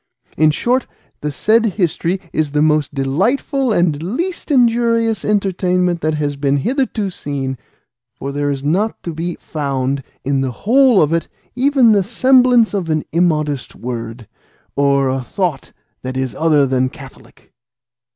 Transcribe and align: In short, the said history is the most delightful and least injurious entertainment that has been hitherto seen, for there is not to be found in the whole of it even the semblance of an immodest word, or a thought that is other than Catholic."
In 0.35 0.49
short, 0.49 0.87
the 1.19 1.31
said 1.31 1.63
history 1.77 2.19
is 2.33 2.53
the 2.53 2.63
most 2.63 2.91
delightful 2.91 3.71
and 3.71 4.01
least 4.01 4.49
injurious 4.49 5.23
entertainment 5.23 6.01
that 6.01 6.15
has 6.15 6.37
been 6.37 6.57
hitherto 6.57 7.11
seen, 7.11 7.55
for 8.15 8.31
there 8.31 8.49
is 8.49 8.63
not 8.63 9.03
to 9.03 9.13
be 9.13 9.35
found 9.35 10.01
in 10.25 10.41
the 10.41 10.49
whole 10.65 11.03
of 11.03 11.13
it 11.13 11.27
even 11.53 11.91
the 11.91 12.01
semblance 12.01 12.73
of 12.73 12.89
an 12.89 13.03
immodest 13.11 13.75
word, 13.75 14.27
or 14.75 15.07
a 15.07 15.21
thought 15.21 15.71
that 16.01 16.17
is 16.17 16.33
other 16.33 16.65
than 16.65 16.89
Catholic." 16.89 17.53